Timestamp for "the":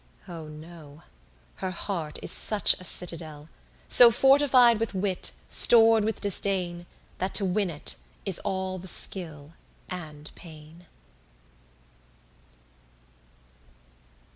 8.79-8.87